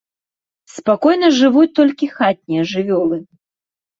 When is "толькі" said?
1.79-2.09